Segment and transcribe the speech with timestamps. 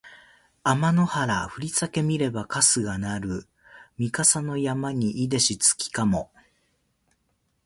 [0.63, 3.47] あまの原ふりさけ見ればかすがなる
[3.99, 6.31] み笠の山にいでし月かも